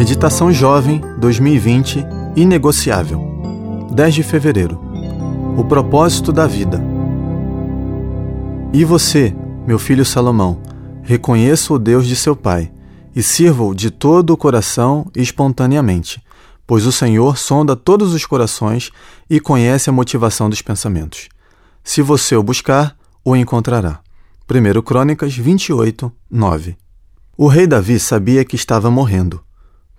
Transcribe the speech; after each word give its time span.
Meditação 0.00 0.50
Jovem 0.50 0.98
2020 1.18 2.06
Inegociável. 2.34 3.20
10 3.92 4.14
de 4.14 4.22
fevereiro. 4.22 4.80
O 5.58 5.62
propósito 5.62 6.32
da 6.32 6.46
vida. 6.46 6.82
E 8.72 8.82
você, 8.82 9.36
meu 9.66 9.78
filho 9.78 10.02
Salomão, 10.02 10.58
reconheça 11.02 11.74
o 11.74 11.78
Deus 11.78 12.06
de 12.06 12.16
seu 12.16 12.34
pai 12.34 12.72
e 13.14 13.22
sirva-o 13.22 13.74
de 13.74 13.90
todo 13.90 14.30
o 14.30 14.38
coração 14.38 15.06
e 15.14 15.20
espontaneamente, 15.20 16.24
pois 16.66 16.86
o 16.86 16.92
Senhor 16.92 17.36
sonda 17.36 17.76
todos 17.76 18.14
os 18.14 18.24
corações 18.24 18.90
e 19.28 19.38
conhece 19.38 19.90
a 19.90 19.92
motivação 19.92 20.48
dos 20.48 20.62
pensamentos. 20.62 21.28
Se 21.84 22.00
você 22.00 22.34
o 22.34 22.42
buscar, 22.42 22.96
o 23.22 23.36
encontrará. 23.36 24.00
1 24.50 24.80
Crônicas 24.80 25.36
28, 25.36 26.10
9. 26.30 26.78
O 27.36 27.46
rei 27.48 27.66
Davi 27.66 28.00
sabia 28.00 28.46
que 28.46 28.56
estava 28.56 28.90
morrendo. 28.90 29.44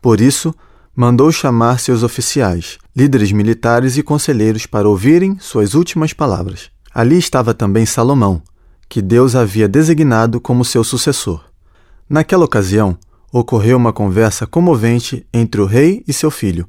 Por 0.02 0.20
isso, 0.20 0.54
mandou 0.96 1.32
chamar 1.32 1.80
seus 1.80 2.04
oficiais, 2.04 2.80
líderes 2.96 3.32
militares 3.32 3.98
e 3.98 4.04
conselheiros 4.04 4.66
para 4.66 4.90
ouvirem 4.90 5.38
suas 5.40 5.74
últimas 5.74 6.12
palavras. 6.12 6.72
Ali 6.94 7.18
estava 7.18 7.54
também 7.54 7.86
Salomão, 7.86 8.41
que 8.90 9.02
Deus 9.02 9.36
havia 9.36 9.68
designado 9.68 10.41
como 10.41 10.66
seu 10.66 10.84
sucessor. 10.84 11.44
Naquela 12.10 12.44
ocasião, 12.44 12.98
ocorreu 13.32 13.77
uma 13.77 13.94
conversa 13.94 14.46
comovente 14.46 15.26
entre 15.34 15.62
o 15.62 15.66
rei 15.66 16.04
e 16.05 16.12
seu 16.12 16.30
filho. 16.30 16.68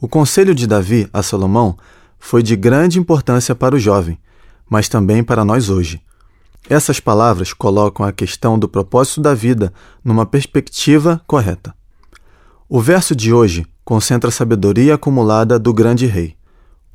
O 0.00 0.08
conselho 0.08 0.54
de 0.54 0.66
Davi 0.66 1.06
a 1.12 1.22
Salomão 1.22 1.76
foi 2.18 2.42
de 2.42 2.56
grande 2.56 2.98
importância 2.98 3.54
para 3.54 3.74
o 3.74 3.78
jovem, 3.78 4.18
mas 4.68 4.88
também 4.88 5.22
para 5.22 5.44
nós 5.44 5.68
hoje. 5.68 6.00
Essas 6.68 7.00
palavras 7.00 7.52
colocam 7.52 8.06
a 8.06 8.12
questão 8.12 8.58
do 8.58 8.68
propósito 8.68 9.20
da 9.20 9.34
vida 9.34 9.72
numa 10.02 10.24
perspectiva 10.24 11.20
correta. 11.26 11.74
O 12.72 12.80
verso 12.80 13.16
de 13.16 13.32
hoje 13.32 13.66
concentra 13.84 14.28
a 14.28 14.32
sabedoria 14.32 14.94
acumulada 14.94 15.58
do 15.58 15.74
grande 15.74 16.06
rei. 16.06 16.36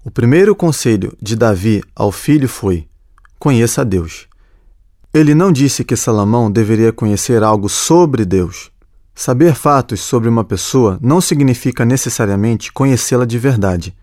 O 0.05 0.09
primeiro 0.09 0.55
conselho 0.55 1.13
de 1.21 1.35
Davi 1.35 1.83
ao 1.93 2.13
filho 2.13 2.47
foi: 2.47 2.87
conheça 3.37 3.81
a 3.81 3.83
Deus. 3.83 4.25
Ele 5.13 5.35
não 5.35 5.51
disse 5.51 5.83
que 5.83 5.97
Salomão 5.97 6.49
deveria 6.49 6.93
conhecer 6.93 7.43
algo 7.43 7.67
sobre 7.67 8.23
Deus. 8.23 8.71
Saber 9.13 9.53
fatos 9.53 9.99
sobre 9.99 10.29
uma 10.29 10.45
pessoa 10.45 10.97
não 11.01 11.19
significa 11.19 11.83
necessariamente 11.83 12.71
conhecê-la 12.71 13.25
de 13.25 13.37
verdade. 13.37 13.93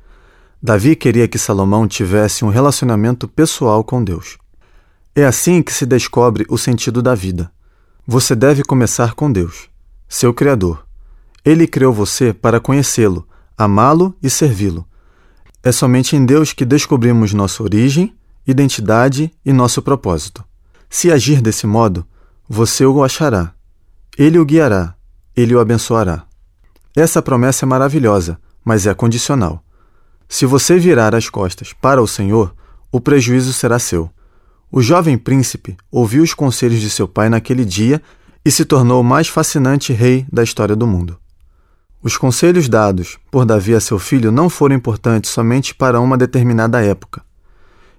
Davi 0.62 0.94
queria 0.94 1.26
que 1.26 1.38
Salomão 1.38 1.88
tivesse 1.88 2.44
um 2.44 2.50
relacionamento 2.50 3.26
pessoal 3.26 3.82
com 3.82 4.04
Deus. 4.04 4.36
É 5.16 5.24
assim 5.24 5.62
que 5.62 5.72
se 5.72 5.86
descobre 5.86 6.44
o 6.50 6.58
sentido 6.58 7.00
da 7.00 7.14
vida. 7.14 7.50
Você 8.06 8.34
deve 8.34 8.62
começar 8.62 9.14
com 9.14 9.32
Deus, 9.32 9.70
seu 10.06 10.34
Criador. 10.34 10.91
Ele 11.44 11.66
criou 11.66 11.92
você 11.92 12.32
para 12.32 12.60
conhecê-lo, 12.60 13.26
amá-lo 13.58 14.14
e 14.22 14.30
servi-lo. 14.30 14.86
É 15.62 15.72
somente 15.72 16.16
em 16.16 16.24
Deus 16.24 16.52
que 16.52 16.64
descobrimos 16.64 17.32
nossa 17.32 17.62
origem, 17.62 18.14
identidade 18.46 19.32
e 19.44 19.52
nosso 19.52 19.82
propósito. 19.82 20.44
Se 20.88 21.10
agir 21.10 21.40
desse 21.40 21.66
modo, 21.66 22.06
você 22.48 22.84
o 22.84 23.02
achará. 23.02 23.54
Ele 24.18 24.38
o 24.38 24.44
guiará, 24.44 24.94
ele 25.36 25.54
o 25.54 25.60
abençoará. 25.60 26.24
Essa 26.94 27.22
promessa 27.22 27.64
é 27.64 27.66
maravilhosa, 27.66 28.38
mas 28.64 28.86
é 28.86 28.94
condicional. 28.94 29.64
Se 30.28 30.46
você 30.46 30.78
virar 30.78 31.14
as 31.14 31.28
costas 31.28 31.72
para 31.72 32.02
o 32.02 32.06
Senhor, 32.06 32.54
o 32.90 33.00
prejuízo 33.00 33.52
será 33.52 33.78
seu. 33.78 34.10
O 34.70 34.82
jovem 34.82 35.16
príncipe 35.16 35.76
ouviu 35.90 36.22
os 36.22 36.34
conselhos 36.34 36.80
de 36.80 36.90
seu 36.90 37.08
pai 37.08 37.28
naquele 37.28 37.64
dia 37.64 38.02
e 38.44 38.50
se 38.50 38.64
tornou 38.64 39.00
o 39.00 39.04
mais 39.04 39.28
fascinante 39.28 39.92
rei 39.92 40.26
da 40.32 40.42
história 40.42 40.76
do 40.76 40.86
mundo. 40.86 41.21
Os 42.02 42.16
conselhos 42.16 42.68
dados 42.68 43.16
por 43.30 43.44
Davi 43.44 43.74
a 43.74 43.80
seu 43.80 43.96
filho 43.96 44.32
não 44.32 44.50
foram 44.50 44.74
importantes 44.74 45.30
somente 45.30 45.72
para 45.72 46.00
uma 46.00 46.18
determinada 46.18 46.84
época. 46.84 47.22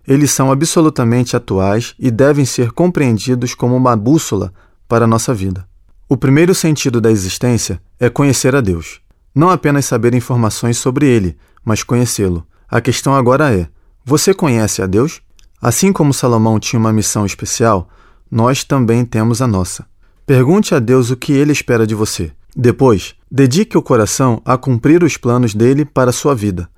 Eles 0.05 0.31
são 0.31 0.51
absolutamente 0.51 1.37
atuais 1.37 1.95
e 1.97 2.11
devem 2.11 2.43
ser 2.43 2.73
compreendidos 2.73 3.55
como 3.55 3.77
uma 3.77 3.95
bússola 3.95 4.53
para 4.89 5.05
a 5.05 5.07
nossa 5.07 5.33
vida. 5.33 5.65
O 6.09 6.17
primeiro 6.17 6.53
sentido 6.53 6.99
da 6.99 7.09
existência 7.09 7.81
é 7.97 8.09
conhecer 8.09 8.53
a 8.53 8.59
Deus. 8.59 8.99
Não 9.33 9.49
apenas 9.49 9.85
saber 9.85 10.13
informações 10.13 10.77
sobre 10.77 11.07
Ele, 11.07 11.37
mas 11.63 11.81
conhecê-lo. 11.81 12.45
A 12.69 12.81
questão 12.81 13.15
agora 13.15 13.55
é: 13.55 13.69
você 14.03 14.33
conhece 14.33 14.81
a 14.81 14.85
Deus? 14.85 15.21
Assim 15.61 15.93
como 15.93 16.13
Salomão 16.13 16.59
tinha 16.59 16.77
uma 16.77 16.91
missão 16.91 17.25
especial, 17.25 17.87
nós 18.29 18.65
também 18.65 19.05
temos 19.05 19.41
a 19.41 19.47
nossa. 19.47 19.85
Pergunte 20.25 20.75
a 20.75 20.79
Deus 20.79 21.09
o 21.09 21.15
que 21.15 21.31
ele 21.31 21.53
espera 21.53 21.87
de 21.87 21.95
você. 21.95 22.33
Depois, 22.55 23.15
dedique 23.31 23.77
o 23.77 23.81
coração 23.81 24.41
a 24.45 24.57
cumprir 24.57 25.03
os 25.03 25.17
planos 25.17 25.55
dele 25.55 25.85
para 25.85 26.11
a 26.11 26.13
sua 26.13 26.35
vida. 26.35 26.69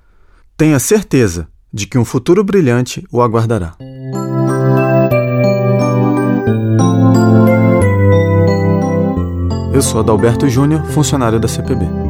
Tenha 0.56 0.78
certeza 0.78 1.48
de 1.72 1.86
que 1.86 1.98
um 1.98 2.04
futuro 2.04 2.42
brilhante 2.42 3.04
o 3.12 3.20
aguardará. 3.20 3.76
Eu 9.74 9.82
sou 9.82 10.00
Adalberto 10.00 10.48
Júnior, 10.48 10.86
funcionário 10.86 11.38
da 11.38 11.46
CPB. 11.46 12.05